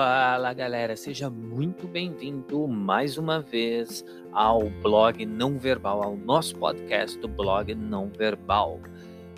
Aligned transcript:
Fala 0.00 0.52
galera, 0.52 0.94
seja 0.94 1.28
muito 1.28 1.88
bem-vindo 1.88 2.68
mais 2.68 3.18
uma 3.18 3.40
vez 3.40 4.04
ao 4.30 4.70
blog 4.80 5.26
Não 5.26 5.58
Verbal, 5.58 6.04
ao 6.04 6.16
nosso 6.16 6.54
podcast 6.54 7.18
do 7.18 7.26
blog 7.26 7.74
Não 7.74 8.08
Verbal. 8.08 8.78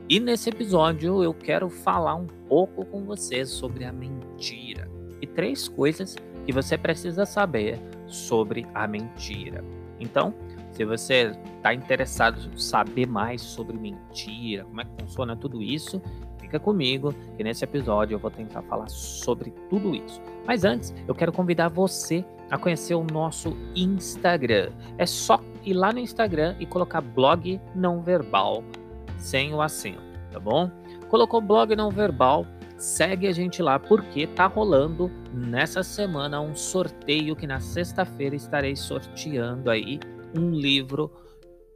E 0.06 0.20
nesse 0.20 0.50
episódio 0.50 1.24
eu 1.24 1.32
quero 1.32 1.70
falar 1.70 2.14
um 2.14 2.26
pouco 2.46 2.84
com 2.84 3.06
vocês 3.06 3.48
sobre 3.48 3.86
a 3.86 3.92
mentira 3.92 4.86
e 5.22 5.26
três 5.26 5.66
coisas 5.66 6.14
que 6.44 6.52
você 6.52 6.76
precisa 6.76 7.24
saber 7.24 7.80
sobre 8.06 8.66
a 8.74 8.86
mentira. 8.86 9.64
Então, 9.98 10.34
se 10.72 10.84
você 10.84 11.32
está 11.56 11.72
interessado 11.72 12.38
em 12.52 12.58
saber 12.58 13.06
mais 13.06 13.40
sobre 13.40 13.78
mentira, 13.78 14.64
como 14.64 14.82
é 14.82 14.84
que 14.84 15.02
funciona 15.04 15.34
tudo 15.34 15.62
isso, 15.62 16.02
Fica 16.50 16.58
comigo, 16.58 17.14
que 17.36 17.44
nesse 17.44 17.62
episódio 17.62 18.16
eu 18.16 18.18
vou 18.18 18.28
tentar 18.28 18.60
falar 18.62 18.88
sobre 18.88 19.52
tudo 19.70 19.94
isso. 19.94 20.20
Mas 20.44 20.64
antes, 20.64 20.92
eu 21.06 21.14
quero 21.14 21.30
convidar 21.30 21.68
você 21.68 22.24
a 22.50 22.58
conhecer 22.58 22.96
o 22.96 23.04
nosso 23.04 23.56
Instagram. 23.76 24.72
É 24.98 25.06
só 25.06 25.40
ir 25.64 25.74
lá 25.74 25.92
no 25.92 26.00
Instagram 26.00 26.56
e 26.58 26.66
colocar 26.66 27.00
blog 27.00 27.60
não 27.72 28.02
verbal 28.02 28.64
sem 29.16 29.54
o 29.54 29.62
acento, 29.62 30.02
tá 30.32 30.40
bom? 30.40 30.68
Colocou 31.08 31.40
blog 31.40 31.76
não 31.76 31.88
verbal, 31.88 32.44
segue 32.76 33.28
a 33.28 33.32
gente 33.32 33.62
lá 33.62 33.78
porque 33.78 34.26
tá 34.26 34.46
rolando 34.46 35.08
nessa 35.32 35.84
semana 35.84 36.40
um 36.40 36.56
sorteio 36.56 37.36
que 37.36 37.46
na 37.46 37.60
sexta-feira 37.60 38.34
estarei 38.34 38.74
sorteando 38.74 39.70
aí 39.70 40.00
um 40.36 40.50
livro 40.50 41.12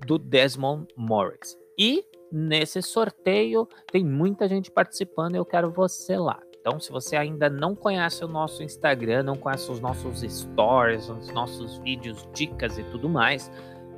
do 0.05 0.19
Desmond 0.19 0.89
Morris. 0.97 1.57
E 1.79 2.03
nesse 2.35 2.83
sorteio. 2.83 3.69
Tem 3.93 4.05
muita 4.05 4.49
gente 4.49 4.71
participando 4.71 5.37
eu 5.37 5.45
quero 5.45 5.71
você 5.71 6.17
lá. 6.17 6.41
Então, 6.61 6.81
se 6.81 6.91
você 6.91 7.15
ainda 7.15 7.49
não 7.49 7.75
conhece 7.75 8.25
o 8.25 8.29
nosso 8.29 8.63
Instagram, 8.63 9.23
não 9.23 9.37
conhece 9.37 9.71
os 9.71 9.81
nossos 9.81 10.21
stories, 10.21 11.09
os 11.09 11.29
nossos 11.31 11.77
vídeos, 11.79 12.27
dicas 12.35 12.79
e 12.79 12.83
tudo 12.85 13.09
mais, 13.09 13.51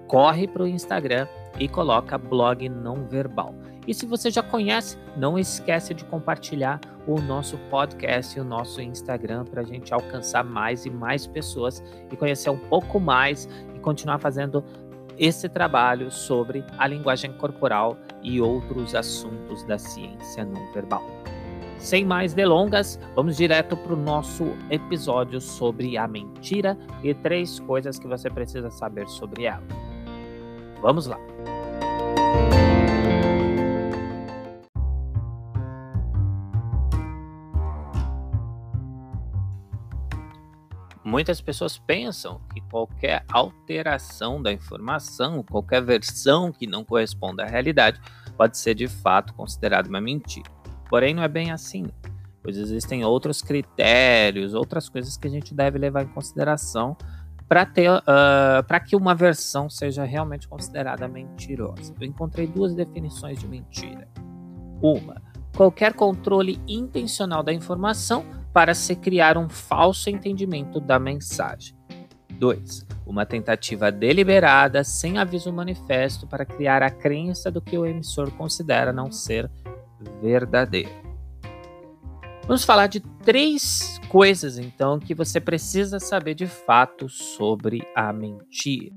corre 0.08 0.46
para 0.46 0.64
o 0.64 0.66
Instagram 0.66 1.26
e 1.58 1.68
coloca 1.68 2.18
blog 2.18 2.68
não 2.68 3.06
verbal. 3.06 3.54
E 3.86 3.94
se 3.94 4.04
você 4.04 4.30
já 4.30 4.42
conhece, 4.42 4.98
não 5.16 5.38
esquece 5.38 5.94
de 5.94 6.04
compartilhar 6.04 6.80
o 7.06 7.20
nosso 7.20 7.56
podcast 7.70 8.36
e 8.36 8.40
o 8.40 8.44
nosso 8.44 8.82
Instagram 8.82 9.44
para 9.44 9.60
a 9.60 9.64
gente 9.64 9.94
alcançar 9.94 10.42
mais 10.42 10.84
e 10.84 10.90
mais 10.90 11.24
pessoas 11.24 11.82
e 12.10 12.16
conhecer 12.16 12.50
um 12.50 12.58
pouco 12.58 12.98
mais 12.98 13.48
e 13.76 13.78
continuar 13.78 14.18
fazendo 14.18 14.64
esse 15.18 15.48
trabalho 15.48 16.10
sobre 16.10 16.64
a 16.78 16.86
linguagem 16.86 17.32
corporal 17.32 17.96
e 18.22 18.40
outros 18.40 18.94
assuntos 18.94 19.62
da 19.64 19.78
ciência 19.78 20.44
não 20.44 20.72
verbal. 20.72 21.04
Sem 21.78 22.04
mais 22.04 22.34
delongas, 22.34 22.98
vamos 23.14 23.36
direto 23.36 23.76
para 23.76 23.92
o 23.92 23.96
nosso 23.96 24.44
episódio 24.70 25.40
sobre 25.40 25.96
a 25.96 26.08
mentira 26.08 26.76
e 27.02 27.14
três 27.14 27.60
coisas 27.60 27.98
que 27.98 28.08
você 28.08 28.30
precisa 28.30 28.70
saber 28.70 29.06
sobre 29.08 29.44
ela. 29.44 29.62
Vamos 30.80 31.06
lá! 31.06 31.18
Muitas 41.06 41.40
pessoas 41.40 41.78
pensam 41.78 42.40
que 42.52 42.60
qualquer 42.62 43.24
alteração 43.32 44.42
da 44.42 44.52
informação, 44.52 45.40
qualquer 45.40 45.80
versão 45.80 46.50
que 46.50 46.66
não 46.66 46.84
corresponda 46.84 47.44
à 47.44 47.46
realidade, 47.46 48.00
pode 48.36 48.58
ser 48.58 48.74
de 48.74 48.88
fato 48.88 49.32
considerada 49.32 49.88
uma 49.88 50.00
mentira. 50.00 50.50
Porém, 50.90 51.14
não 51.14 51.22
é 51.22 51.28
bem 51.28 51.52
assim, 51.52 51.86
pois 52.42 52.56
existem 52.56 53.04
outros 53.04 53.40
critérios, 53.40 54.52
outras 54.52 54.88
coisas 54.88 55.16
que 55.16 55.28
a 55.28 55.30
gente 55.30 55.54
deve 55.54 55.78
levar 55.78 56.02
em 56.02 56.08
consideração 56.08 56.96
para 57.48 57.64
ter 57.64 57.88
uh, 57.88 58.64
para 58.66 58.80
que 58.80 58.96
uma 58.96 59.14
versão 59.14 59.70
seja 59.70 60.02
realmente 60.02 60.48
considerada 60.48 61.06
mentirosa. 61.06 61.94
Eu 62.00 62.06
encontrei 62.08 62.48
duas 62.48 62.74
definições 62.74 63.38
de 63.38 63.46
mentira. 63.46 64.08
Uma, 64.82 65.22
qualquer 65.56 65.94
controle 65.94 66.60
intencional 66.66 67.44
da 67.44 67.52
informação 67.52 68.26
para 68.56 68.72
se 68.72 68.96
criar 68.96 69.36
um 69.36 69.50
falso 69.50 70.08
entendimento 70.08 70.80
da 70.80 70.98
mensagem. 70.98 71.76
2. 72.30 72.86
Uma 73.04 73.26
tentativa 73.26 73.92
deliberada, 73.92 74.82
sem 74.82 75.18
aviso 75.18 75.52
manifesto, 75.52 76.26
para 76.26 76.46
criar 76.46 76.82
a 76.82 76.88
crença 76.88 77.50
do 77.50 77.60
que 77.60 77.76
o 77.76 77.84
emissor 77.84 78.30
considera 78.30 78.94
não 78.94 79.12
ser 79.12 79.50
verdadeiro. 80.22 80.88
Vamos 82.46 82.64
falar 82.64 82.86
de 82.86 83.00
três 83.00 84.00
coisas, 84.08 84.56
então, 84.56 84.98
que 84.98 85.14
você 85.14 85.38
precisa 85.38 86.00
saber 86.00 86.32
de 86.32 86.46
fato 86.46 87.10
sobre 87.10 87.86
a 87.94 88.10
mentira. 88.10 88.96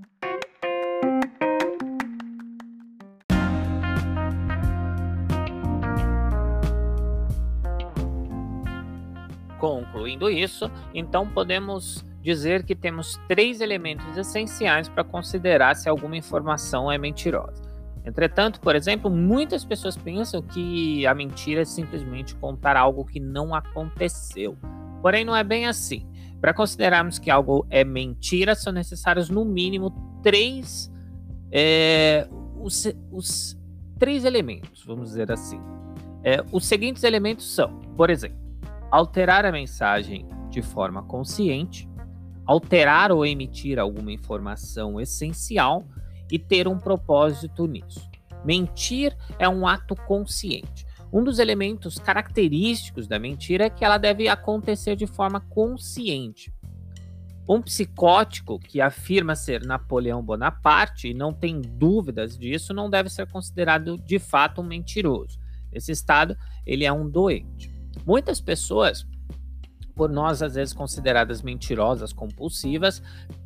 Concluindo 10.20 10.30
isso, 10.30 10.70
então 10.94 11.26
podemos 11.28 12.06
dizer 12.22 12.64
que 12.64 12.76
temos 12.76 13.18
três 13.30 13.62
elementos 13.62 14.18
essenciais 14.18 14.90
para 14.90 15.04
considerar 15.04 15.76
se 15.76 15.88
alguma 15.88 16.18
informação 16.18 16.92
é 16.92 16.98
mentirosa. 16.98 17.64
Entretanto, 18.06 18.60
por 18.60 18.76
exemplo, 18.76 19.10
muitas 19.10 19.64
pessoas 19.64 19.96
pensam 19.96 20.42
que 20.42 21.08
a 21.08 21.14
mentira 21.14 21.62
é 21.62 21.66
simplesmente 21.66 22.36
contar 22.36 22.76
algo 22.76 23.06
que 23.06 23.20
não 23.20 23.56
aconteceu. 23.56 24.58
Porém, 25.02 25.24
não 25.24 25.36
é 25.36 25.44
bem 25.44 25.68
assim. 25.68 26.06
Para 26.42 26.54
considerarmos 26.54 27.18
que 27.18 27.30
algo 27.30 27.66
é 27.70 27.84
mentira, 27.84 28.56
são 28.56 28.74
necessários 28.74 29.30
no 29.30 29.46
mínimo 29.46 30.20
três, 30.22 30.92
é, 31.52 32.28
os, 32.60 32.88
os, 33.12 33.58
três 33.98 34.26
elementos, 34.26 34.84
vamos 34.86 35.10
dizer 35.10 35.32
assim. 35.32 35.60
É, 36.24 36.44
os 36.52 36.66
seguintes 36.66 37.04
elementos 37.04 37.54
são, 37.54 37.80
por 37.96 38.10
exemplo, 38.10 38.49
alterar 38.92 39.46
a 39.46 39.52
mensagem 39.52 40.28
de 40.50 40.62
forma 40.62 41.04
consciente, 41.04 41.88
alterar 42.46 43.12
ou 43.12 43.26
emitir 43.26 43.78
alguma 43.78 44.12
informação 44.12 45.00
essencial 45.00 45.86
e 46.32 46.40
ter 46.40 46.68
um 46.68 46.78
propósito 46.78 47.68
nisso. 47.68 48.10
Mentir 48.44 49.16
é 49.38 49.48
um 49.48 49.68
ato 49.68 49.96
consciente. 49.96 50.88
Um 51.12 51.24
dos 51.24 51.40
elementos 51.40 51.98
característicos 51.98 53.08
da 53.08 53.20
mentira 53.20 53.66
é 53.66 53.70
que 53.70 53.84
ela 53.84 53.98
deve 53.98 54.28
acontecer 54.28 54.96
de 54.96 55.08
forma 55.08 55.40
consciente. 55.42 56.54
Um 57.48 57.64
psicótico 57.64 58.60
que 58.60 58.80
afirma 58.80 59.36
ser 59.36 59.66
Napoleão 59.66 60.24
Bonaparte 60.24 61.08
e 61.08 61.14
não 61.16 61.34
tem 61.34 61.60
dúvidas 61.60 62.38
disso 62.38 62.76
não 62.76 62.92
deve 62.92 63.10
ser 63.10 63.28
considerado 63.28 63.98
de 63.98 64.20
fato 64.20 64.62
um 64.62 64.64
mentiroso. 64.64 65.40
Nesse 65.72 65.92
estado, 65.92 66.38
ele 66.64 66.86
é 66.86 66.94
um 66.94 67.10
doente. 67.10 67.69
Muitas 68.06 68.42
pessoas, 68.42 69.06
por 69.96 70.10
nós 70.10 70.42
às 70.42 70.56
vezes 70.56 70.74
consideradas 70.74 71.42
mentirosas, 71.42 72.14
compulsivas, 72.14 73.02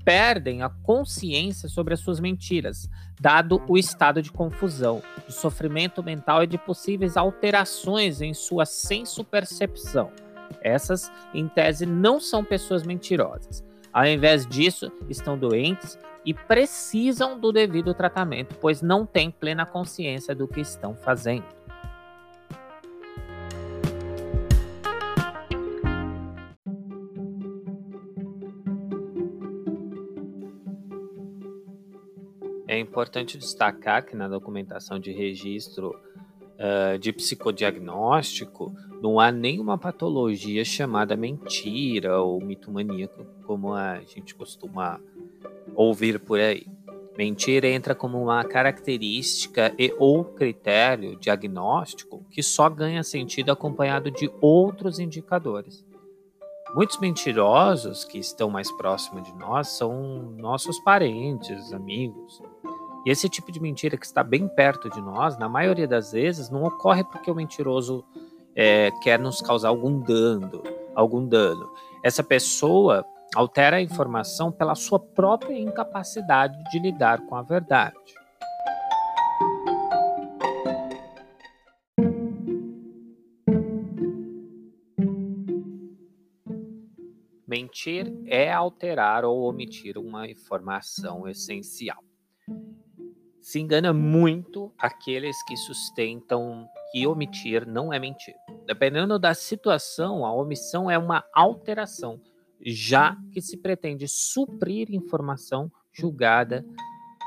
perdem 0.06 0.62
a 0.62 0.70
consciência 0.70 1.68
sobre 1.68 1.94
as 1.94 2.00
suas 2.00 2.20
mentiras, 2.20 2.90
dado 3.20 3.62
o 3.68 3.78
estado 3.78 4.22
de 4.22 4.32
confusão, 4.32 5.02
de 5.28 5.34
sofrimento 5.34 6.04
mental 6.04 6.44
e 6.44 6.48
de 6.48 6.58
possíveis 6.58 7.18
alterações 7.18 8.22
em 8.22 8.34
sua 8.34 8.66
senso-percepção. 8.66 10.12
Essas, 10.62 11.12
em 11.34 11.48
tese, 11.48 11.86
não 11.86 12.20
são 12.20 12.44
pessoas 12.44 12.84
mentirosas. 12.84 13.64
Ao 13.92 14.06
invés 14.06 14.46
disso, 14.46 14.92
estão 15.10 15.38
doentes 15.38 15.98
e 16.26 16.34
precisam 16.34 17.40
do 17.40 17.52
devido 17.52 17.94
tratamento, 17.94 18.56
pois 18.60 18.82
não 18.82 19.06
têm 19.06 19.30
plena 19.30 19.66
consciência 19.66 20.34
do 20.34 20.48
que 20.48 20.62
estão 20.62 20.96
fazendo. 20.96 21.46
Importante 32.94 33.40
destacar 33.40 34.06
que 34.06 34.16
na 34.16 34.28
documentação 34.28 35.00
de 35.00 35.12
registro 35.12 36.00
uh, 36.60 37.00
de 37.00 37.12
psicodiagnóstico 37.12 38.72
não 39.02 39.20
há 39.20 39.32
nenhuma 39.32 39.80
patologia 39.80 40.64
chamada 40.64 41.18
mentira 41.18 42.22
ou 42.22 42.40
mito 42.40 42.72
maníaco, 42.72 43.26
como 43.48 43.74
a 43.74 44.00
gente 44.02 44.36
costuma 44.36 45.02
ouvir 45.74 46.20
por 46.20 46.40
aí. 46.40 46.68
Mentira 47.18 47.68
entra 47.68 47.96
como 47.96 48.22
uma 48.22 48.44
característica 48.44 49.74
e 49.78 49.92
ou 49.98 50.24
critério 50.24 51.16
diagnóstico 51.16 52.24
que 52.30 52.44
só 52.44 52.70
ganha 52.70 53.04
sentido 53.04 53.52
acompanhado 53.52 54.12
de 54.12 54.32
outros 54.40 55.00
indicadores. 55.00 55.84
Muitos 56.76 57.00
mentirosos 57.00 58.06
que 58.06 58.20
estão 58.20 58.52
mais 58.52 58.72
próximos 58.72 59.24
de 59.24 59.34
nós 59.36 59.70
são 59.70 60.32
nossos 60.38 60.80
parentes, 60.80 61.74
amigos. 61.74 62.40
E 63.06 63.10
esse 63.10 63.28
tipo 63.28 63.52
de 63.52 63.60
mentira 63.60 63.98
que 63.98 64.06
está 64.06 64.24
bem 64.24 64.48
perto 64.48 64.90
de 64.90 65.02
nós, 65.02 65.38
na 65.38 65.50
maioria 65.50 65.88
das 65.88 66.14
vezes, 66.14 66.50
não 66.50 66.64
ocorre 66.64 67.04
porque 67.04 67.30
o 67.30 67.36
mentiroso 67.36 68.04
é, 68.56 68.92
quer 69.02 69.20
nos 69.20 69.42
causar 69.42 69.70
algum 69.70 70.00
dano, 70.00 70.64
algum 70.96 71.28
dano. 71.28 71.70
Essa 72.02 72.24
pessoa 72.24 73.06
altera 73.36 73.78
a 73.78 73.82
informação 73.82 74.52
pela 74.52 74.74
sua 74.74 75.00
própria 75.00 75.58
incapacidade 75.58 76.58
de 76.72 76.80
lidar 76.80 77.26
com 77.26 77.36
a 77.36 77.42
verdade. 77.42 77.98
Mentir 87.46 88.12
é 88.26 88.52
alterar 88.52 89.26
ou 89.26 89.44
omitir 89.44 89.98
uma 89.98 90.28
informação 90.28 91.28
essencial. 91.28 92.13
Se 93.44 93.60
engana 93.60 93.92
muito 93.92 94.72
aqueles 94.80 95.44
que 95.44 95.58
sustentam 95.58 96.66
que 96.94 97.06
omitir 97.06 97.68
não 97.68 97.92
é 97.92 98.00
mentir. 98.00 98.34
Dependendo 98.66 99.20
da 99.20 99.34
situação, 99.34 100.26
a 100.26 100.34
omissão 100.34 100.90
é 100.90 100.98
uma 100.98 101.26
alteração, 101.34 102.22
já 102.66 103.18
que 103.34 103.42
se 103.42 103.58
pretende 103.58 104.08
suprir 104.08 104.94
informação 104.94 105.70
julgada 105.92 106.66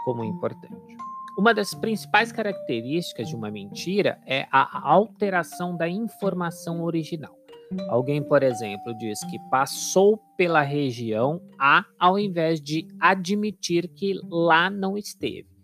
como 0.07 0.25
importante. 0.25 0.97
Uma 1.39 1.53
das 1.53 1.75
principais 1.75 2.33
características 2.33 3.29
de 3.29 3.37
uma 3.37 3.51
mentira 3.51 4.19
é 4.27 4.49
a 4.51 4.89
alteração 4.89 5.77
da 5.77 5.87
informação 5.87 6.83
original. 6.83 7.37
Alguém, 7.91 8.23
por 8.23 8.43
exemplo, 8.43 8.97
diz 8.97 9.21
que 9.31 9.39
passou 9.51 10.17
pela 10.35 10.63
região 10.63 11.43
A 11.59 11.85
ao 11.99 12.19
invés 12.19 12.59
de 12.59 12.89
admitir 12.99 13.87
que 13.89 14.19
lá 14.31 14.71
não 14.71 14.97
esteve. 14.97 15.56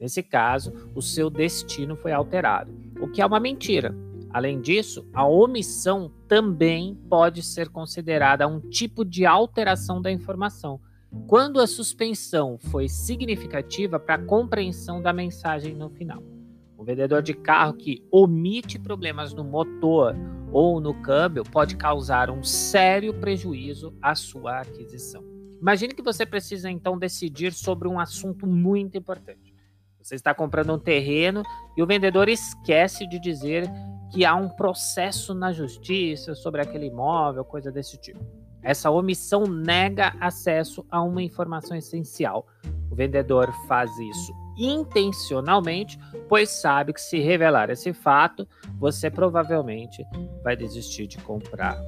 Nesse 0.00 0.22
caso, 0.22 0.72
o 0.94 1.02
seu 1.02 1.28
destino 1.28 1.96
foi 1.96 2.12
alterado, 2.12 2.72
o 3.00 3.08
que 3.08 3.20
é 3.20 3.26
uma 3.26 3.40
mentira. 3.40 3.94
Além 4.30 4.60
disso, 4.60 5.06
a 5.12 5.26
omissão 5.26 6.12
também 6.28 6.94
pode 7.08 7.42
ser 7.42 7.68
considerada 7.68 8.46
um 8.46 8.60
tipo 8.60 9.04
de 9.04 9.24
alteração 9.24 10.00
da 10.00 10.12
informação, 10.12 10.80
quando 11.26 11.58
a 11.58 11.66
suspensão 11.66 12.58
foi 12.58 12.88
significativa 12.88 13.98
para 13.98 14.16
a 14.16 14.24
compreensão 14.24 15.00
da 15.00 15.12
mensagem 15.12 15.74
no 15.74 15.88
final. 15.88 16.22
Um 16.78 16.84
vendedor 16.84 17.22
de 17.22 17.34
carro 17.34 17.72
que 17.74 18.06
omite 18.10 18.78
problemas 18.78 19.32
no 19.32 19.42
motor 19.42 20.14
ou 20.52 20.80
no 20.80 20.94
câmbio 21.02 21.42
pode 21.42 21.76
causar 21.76 22.30
um 22.30 22.44
sério 22.44 23.14
prejuízo 23.14 23.94
à 24.00 24.14
sua 24.14 24.60
aquisição. 24.60 25.24
Imagine 25.60 25.92
que 25.92 26.02
você 26.02 26.24
precisa 26.24 26.70
então 26.70 26.96
decidir 26.96 27.52
sobre 27.52 27.88
um 27.88 27.98
assunto 27.98 28.46
muito 28.46 28.96
importante. 28.96 29.47
Você 30.02 30.14
está 30.14 30.34
comprando 30.34 30.72
um 30.72 30.78
terreno 30.78 31.42
e 31.76 31.82
o 31.82 31.86
vendedor 31.86 32.28
esquece 32.28 33.06
de 33.06 33.18
dizer 33.20 33.68
que 34.10 34.24
há 34.24 34.34
um 34.34 34.48
processo 34.48 35.34
na 35.34 35.52
justiça 35.52 36.34
sobre 36.34 36.62
aquele 36.62 36.86
imóvel, 36.86 37.44
coisa 37.44 37.70
desse 37.70 37.98
tipo. 37.98 38.20
Essa 38.62 38.90
omissão 38.90 39.44
nega 39.44 40.14
acesso 40.20 40.84
a 40.90 41.02
uma 41.02 41.22
informação 41.22 41.76
essencial. 41.76 42.46
O 42.90 42.94
vendedor 42.94 43.52
faz 43.66 43.90
isso 43.98 44.32
intencionalmente, 44.58 45.98
pois 46.28 46.50
sabe 46.50 46.92
que 46.92 47.00
se 47.00 47.20
revelar 47.20 47.70
esse 47.70 47.92
fato, 47.92 48.48
você 48.78 49.08
provavelmente 49.10 50.04
vai 50.42 50.56
desistir 50.56 51.06
de 51.06 51.18
comprar. 51.18 51.78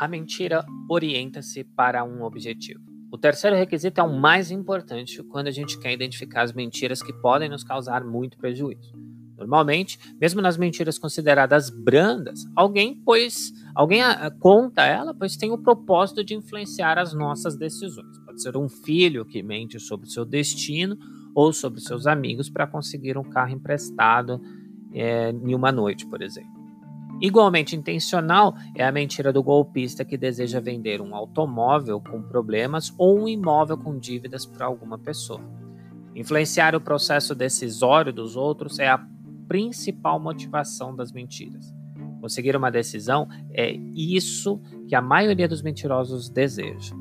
A 0.00 0.08
mentira 0.08 0.64
orienta-se 0.88 1.62
para 1.62 2.02
um 2.02 2.22
objetivo. 2.22 2.80
O 3.12 3.18
terceiro 3.18 3.54
requisito 3.54 4.00
é 4.00 4.02
o 4.02 4.18
mais 4.18 4.50
importante 4.50 5.22
quando 5.24 5.48
a 5.48 5.50
gente 5.50 5.78
quer 5.78 5.92
identificar 5.92 6.40
as 6.40 6.54
mentiras 6.54 7.02
que 7.02 7.12
podem 7.12 7.50
nos 7.50 7.62
causar 7.62 8.02
muito 8.02 8.38
prejuízo. 8.38 8.94
Normalmente, 9.36 9.98
mesmo 10.18 10.40
nas 10.40 10.56
mentiras 10.56 10.98
consideradas 10.98 11.68
brandas, 11.68 12.46
alguém 12.56 12.98
pois 13.04 13.52
alguém 13.74 14.00
a, 14.00 14.12
a, 14.12 14.30
conta 14.30 14.86
ela, 14.86 15.12
pois 15.12 15.36
tem 15.36 15.52
o 15.52 15.58
propósito 15.58 16.24
de 16.24 16.34
influenciar 16.34 16.98
as 16.98 17.12
nossas 17.12 17.54
decisões. 17.54 18.18
Pode 18.24 18.40
ser 18.40 18.56
um 18.56 18.70
filho 18.70 19.26
que 19.26 19.42
mente 19.42 19.78
sobre 19.78 20.08
seu 20.08 20.24
destino 20.24 20.96
ou 21.34 21.52
sobre 21.52 21.78
seus 21.78 22.06
amigos 22.06 22.48
para 22.48 22.66
conseguir 22.66 23.18
um 23.18 23.24
carro 23.24 23.52
emprestado 23.52 24.40
é, 24.94 25.28
em 25.28 25.54
uma 25.54 25.70
noite, 25.70 26.06
por 26.06 26.22
exemplo. 26.22 26.59
Igualmente 27.20 27.76
intencional 27.76 28.54
é 28.74 28.82
a 28.82 28.90
mentira 28.90 29.30
do 29.30 29.42
golpista 29.42 30.04
que 30.04 30.16
deseja 30.16 30.58
vender 30.58 31.02
um 31.02 31.14
automóvel 31.14 32.00
com 32.00 32.22
problemas 32.22 32.94
ou 32.96 33.20
um 33.20 33.28
imóvel 33.28 33.76
com 33.76 33.98
dívidas 33.98 34.46
para 34.46 34.64
alguma 34.64 34.98
pessoa. 34.98 35.42
Influenciar 36.16 36.74
o 36.74 36.80
processo 36.80 37.34
decisório 37.34 38.12
dos 38.12 38.36
outros 38.36 38.78
é 38.78 38.88
a 38.88 39.04
principal 39.46 40.18
motivação 40.18 40.96
das 40.96 41.12
mentiras. 41.12 41.74
Conseguir 42.20 42.56
uma 42.56 42.70
decisão 42.70 43.28
é 43.52 43.70
isso 43.70 44.60
que 44.88 44.94
a 44.94 45.02
maioria 45.02 45.48
dos 45.48 45.62
mentirosos 45.62 46.30
deseja. 46.30 46.94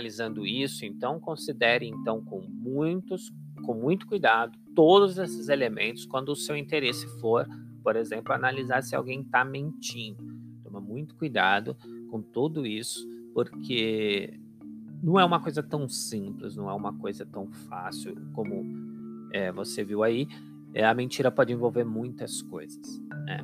Analisando 0.00 0.46
isso, 0.46 0.84
então 0.84 1.20
considere 1.20 1.86
então 1.86 2.24
com 2.24 2.40
muitos 2.40 3.30
com 3.66 3.74
muito 3.74 4.06
cuidado 4.06 4.58
todos 4.74 5.18
esses 5.18 5.50
elementos 5.50 6.06
quando 6.06 6.30
o 6.30 6.36
seu 6.36 6.56
interesse 6.56 7.06
for 7.20 7.46
por 7.82 7.96
exemplo, 7.96 8.32
analisar 8.32 8.82
se 8.82 8.94
alguém 8.94 9.22
está 9.22 9.44
mentindo. 9.44 10.22
Toma 10.62 10.80
muito 10.80 11.14
cuidado 11.14 11.76
com 12.10 12.20
tudo 12.20 12.66
isso, 12.66 13.08
porque 13.34 14.38
não 15.02 15.18
é 15.18 15.24
uma 15.24 15.40
coisa 15.40 15.62
tão 15.62 15.88
simples, 15.88 16.56
não 16.56 16.68
é 16.68 16.74
uma 16.74 16.92
coisa 16.92 17.24
tão 17.24 17.50
fácil 17.50 18.14
como 18.32 18.64
é, 19.32 19.50
você 19.50 19.82
viu 19.82 20.02
aí. 20.02 20.28
É, 20.72 20.84
a 20.84 20.94
mentira 20.94 21.30
pode 21.30 21.52
envolver 21.52 21.84
muitas 21.84 22.42
coisas. 22.42 23.00
Né? 23.24 23.40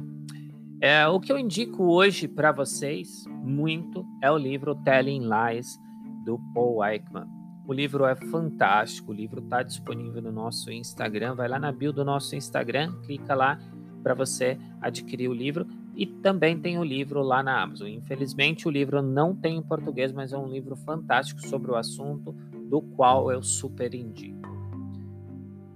É, 0.81 1.07
o 1.09 1.19
que 1.19 1.33
eu 1.33 1.39
indico 1.39 1.85
hoje 1.85 2.29
para 2.29 2.53
vocês 2.53 3.25
muito 3.43 4.05
é 4.23 4.31
o 4.31 4.37
livro 4.37 4.75
Telling 4.85 5.23
Lies 5.23 5.79
do 6.27 6.39
Paul 6.53 6.85
Eichmann. 6.85 7.29
O 7.67 7.73
livro 7.73 8.05
é 8.05 8.15
fantástico, 8.15 9.13
o 9.13 9.15
livro 9.15 9.41
está 9.41 9.63
disponível 9.63 10.21
no 10.21 10.33
nosso 10.33 10.71
Instagram. 10.71 11.35
Vai 11.35 11.49
lá 11.49 11.59
na 11.59 11.73
bio 11.73 11.93
do 11.93 12.05
nosso 12.05 12.37
Instagram, 12.37 12.93
clica 13.05 13.35
lá 13.35 13.59
para 14.03 14.15
você 14.15 14.59
adquirir 14.81 15.29
o 15.29 15.33
livro. 15.33 15.67
E 15.95 16.05
também 16.05 16.61
tem 16.61 16.79
o 16.79 16.85
livro 16.85 17.23
lá 17.23 17.43
na 17.43 17.63
Amazon. 17.63 17.89
Infelizmente, 17.89 18.69
o 18.69 18.71
livro 18.71 19.01
não 19.01 19.35
tem 19.35 19.57
em 19.57 19.63
português, 19.63 20.13
mas 20.13 20.33
é 20.33 20.39
um 20.39 20.49
livro 20.49 20.77
fantástico 20.77 21.41
sobre 21.41 21.71
o 21.71 21.77
assunto, 21.77 22.33
do 22.69 22.83
qual 22.83 23.33
eu 23.33 23.43
super 23.43 23.95
indico. 23.95 24.47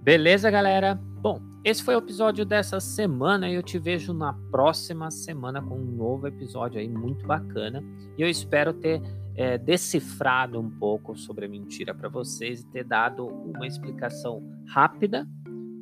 Beleza, 0.02 0.50
galera? 0.50 0.94
Bom, 0.94 1.40
esse 1.64 1.82
foi 1.82 1.94
o 1.94 1.98
episódio 1.98 2.44
dessa 2.44 2.80
semana 2.80 3.48
e 3.48 3.54
eu 3.54 3.62
te 3.62 3.78
vejo 3.78 4.12
na 4.12 4.32
próxima 4.50 5.10
semana 5.10 5.60
com 5.60 5.76
um 5.76 5.84
novo 5.84 6.26
episódio 6.26 6.80
aí 6.80 6.88
muito 6.88 7.26
bacana. 7.26 7.82
E 8.16 8.22
eu 8.22 8.28
espero 8.28 8.72
ter 8.72 9.02
é, 9.40 9.56
decifrado 9.56 10.60
um 10.60 10.68
pouco 10.68 11.16
sobre 11.16 11.46
a 11.46 11.48
mentira 11.48 11.94
para 11.94 12.10
vocês 12.10 12.60
e 12.60 12.66
ter 12.66 12.84
dado 12.84 13.26
uma 13.26 13.66
explicação 13.66 14.46
rápida, 14.66 15.26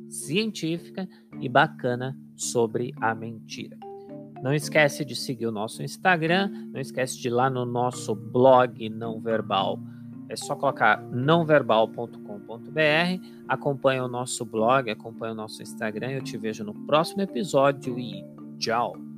científica 0.07 1.05
e 1.41 1.49
bacana 1.49 2.17
sobre 2.37 2.93
a 3.01 3.13
mentira. 3.13 3.77
Não 4.41 4.53
esquece 4.53 5.03
de 5.03 5.13
seguir 5.13 5.45
o 5.45 5.51
nosso 5.51 5.83
Instagram, 5.83 6.49
não 6.71 6.79
esquece 6.79 7.19
de 7.19 7.27
ir 7.27 7.31
lá 7.31 7.49
no 7.49 7.65
nosso 7.65 8.15
blog 8.15 8.89
não 8.89 9.19
verbal. 9.19 9.77
É 10.29 10.37
só 10.37 10.55
colocar 10.55 11.01
nãoverbal.com.br, 11.11 12.15
acompanha 13.45 14.05
o 14.05 14.07
nosso 14.07 14.45
blog, 14.45 14.89
acompanha 14.89 15.33
o 15.33 15.35
nosso 15.35 15.61
Instagram. 15.61 16.11
Eu 16.11 16.23
te 16.23 16.37
vejo 16.37 16.63
no 16.63 16.73
próximo 16.85 17.23
episódio 17.23 17.99
e 17.99 18.23
tchau! 18.57 19.08